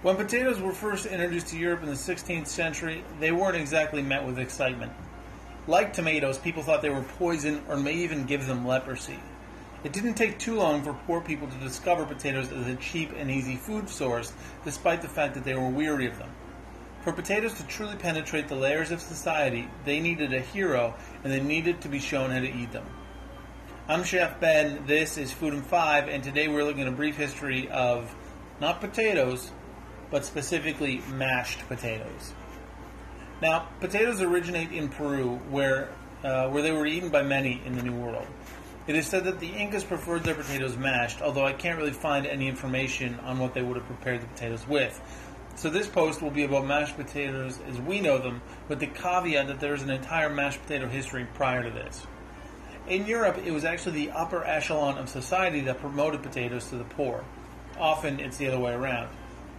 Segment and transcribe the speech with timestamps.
[0.00, 4.24] When potatoes were first introduced to Europe in the 16th century, they weren't exactly met
[4.24, 4.92] with excitement.
[5.66, 9.18] Like tomatoes, people thought they were poison or may even give them leprosy.
[9.82, 13.28] It didn't take too long for poor people to discover potatoes as a cheap and
[13.28, 14.32] easy food source,
[14.64, 16.30] despite the fact that they were weary of them.
[17.02, 20.94] For potatoes to truly penetrate the layers of society, they needed a hero
[21.24, 22.86] and they needed to be shown how to eat them.
[23.88, 27.16] I'm Chef Ben, this is Food in 5, and today we're looking at a brief
[27.16, 28.14] history of
[28.60, 29.50] not potatoes,
[30.10, 32.32] but specifically mashed potatoes.
[33.40, 35.90] Now, potatoes originate in Peru, where
[36.24, 38.26] uh, where they were eaten by many in the New World.
[38.88, 42.26] It is said that the Incas preferred their potatoes mashed, although I can't really find
[42.26, 45.00] any information on what they would have prepared the potatoes with.
[45.54, 49.46] So this post will be about mashed potatoes as we know them, with the caveat
[49.48, 52.06] that there is an entire mashed potato history prior to this.
[52.88, 56.84] In Europe, it was actually the upper echelon of society that promoted potatoes to the
[56.84, 57.24] poor.
[57.78, 59.10] Often, it's the other way around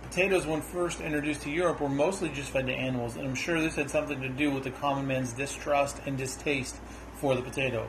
[0.09, 3.61] potatoes, when first introduced to Europe, were mostly just fed to animals, and I'm sure
[3.61, 6.77] this had something to do with the common man's distrust and distaste
[7.13, 7.87] for the potato.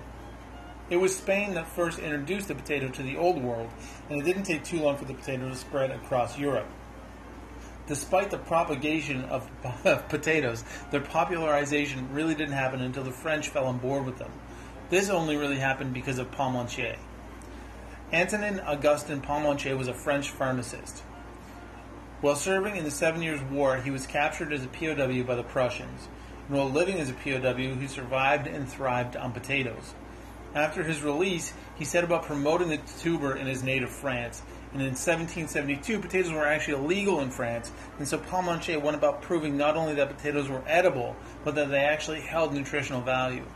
[0.91, 3.71] It was Spain that first introduced the potato to the Old World,
[4.11, 6.69] and it didn't take too long for the potato to spread across Europe.
[7.87, 9.49] Despite the propagation of
[10.09, 14.33] potatoes, their popularization really didn't happen until the French fell on board with them.
[14.91, 16.99] This only really happened because of Parmentier.
[18.13, 21.03] Antonin Augustin Parmentier was a French pharmacist.
[22.21, 25.43] While serving in the Seven Years' War, he was captured as a POW by the
[25.43, 26.07] Prussians.
[26.49, 29.95] And while living as a POW, he survived and thrived on potatoes.
[30.55, 34.43] After his release, he set about promoting the tuber in his native France.
[34.73, 39.57] And in 1772, potatoes were actually illegal in France, and so Parmentier went about proving
[39.57, 43.47] not only that potatoes were edible, but that they actually held nutritional value.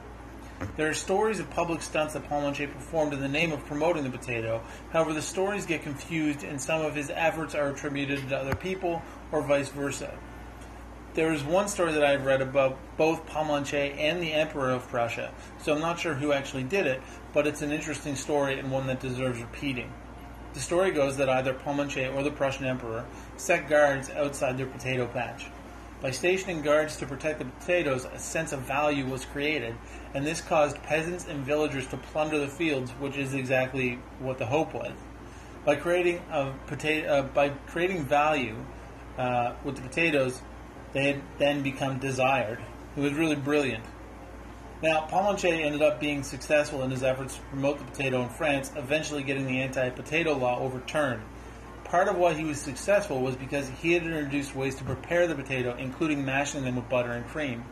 [0.76, 4.10] There are stories of public stunts that Parmentier performed in the name of promoting the
[4.10, 4.62] potato.
[4.90, 9.02] However, the stories get confused, and some of his efforts are attributed to other people,
[9.32, 10.16] or vice versa.
[11.14, 15.32] There is one story that I've read about both Parmentier and the Emperor of Prussia,
[15.62, 17.00] so I'm not sure who actually did it,
[17.32, 19.92] but it's an interesting story and one that deserves repeating.
[20.54, 23.04] The story goes that either Parmentier or the Prussian Emperor
[23.36, 25.46] set guards outside their potato patch.
[26.04, 29.74] By stationing guards to protect the potatoes, a sense of value was created,
[30.12, 34.44] and this caused peasants and villagers to plunder the fields, which is exactly what the
[34.44, 34.92] hope was.
[35.64, 38.54] By creating a potato, uh, by creating value
[39.16, 40.42] uh, with the potatoes,
[40.92, 42.58] they had then become desired.
[42.98, 43.84] It was really brilliant.
[44.82, 48.70] Now, Parmentier ended up being successful in his efforts to promote the potato in France,
[48.76, 51.22] eventually getting the anti-potato law overturned
[51.84, 55.34] part of why he was successful was because he had introduced ways to prepare the
[55.34, 57.64] potato, including mashing them with butter and cream.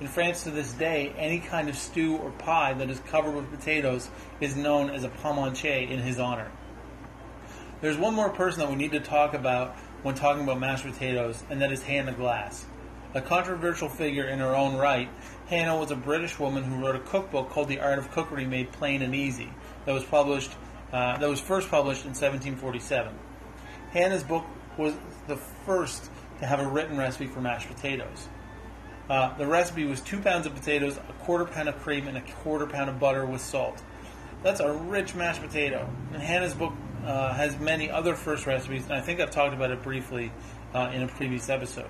[0.00, 3.50] In France to this day, any kind of stew or pie that is covered with
[3.50, 4.10] potatoes
[4.40, 6.50] is known as a parmentier in his honor.
[7.80, 11.42] There's one more person that we need to talk about when talking about mashed potatoes,
[11.48, 12.66] and that is Hannah Glasse.
[13.14, 15.08] A controversial figure in her own right,
[15.46, 18.72] Hannah was a British woman who wrote a cookbook called The Art of Cookery Made
[18.72, 19.52] Plain and Easy
[19.86, 20.50] that was published
[20.92, 23.12] uh, that was first published in 1747.
[23.94, 24.44] Hannah's book
[24.76, 24.92] was
[25.28, 26.10] the first
[26.40, 28.28] to have a written recipe for mashed potatoes.
[29.08, 32.20] Uh, the recipe was two pounds of potatoes, a quarter pound of cream, and a
[32.42, 33.80] quarter pound of butter with salt.
[34.42, 35.88] That's a rich mashed potato.
[36.12, 36.72] And Hannah's book
[37.06, 40.32] uh, has many other first recipes, and I think I've talked about it briefly
[40.74, 41.88] uh, in a previous episode.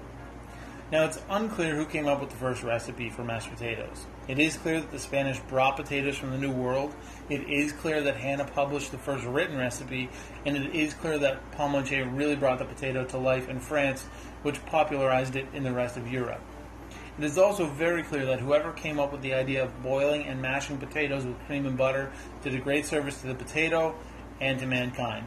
[0.94, 4.06] Now, it's unclear who came up with the first recipe for mashed potatoes.
[4.28, 6.94] It is clear that the Spanish brought potatoes from the New World.
[7.28, 10.09] It is clear that Hannah published the first written recipe,
[10.47, 14.04] and it is clear that Parmentier really brought the potato to life in France,
[14.44, 16.41] which popularized it in the rest of Europe.
[17.19, 20.41] It is also very clear that whoever came up with the idea of boiling and
[20.41, 22.12] mashing potatoes with cream and butter
[22.44, 23.97] did a great service to the potato
[24.41, 25.27] and to mankind.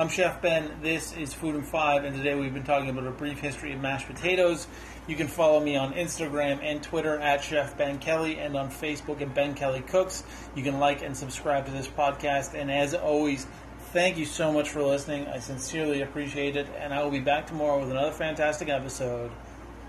[0.00, 0.78] I'm Chef Ben.
[0.80, 3.82] This is Food in Five, and today we've been talking about a brief history of
[3.82, 4.66] mashed potatoes.
[5.06, 9.20] You can follow me on Instagram and Twitter at Chef Ben Kelly, and on Facebook
[9.20, 10.24] at Ben Kelly Cooks.
[10.54, 12.58] You can like and subscribe to this podcast.
[12.58, 13.46] And as always,
[13.92, 15.26] thank you so much for listening.
[15.26, 19.30] I sincerely appreciate it, and I will be back tomorrow with another fantastic episode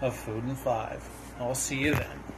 [0.02, 1.08] of Food in Five.
[1.40, 2.31] I'll see you then.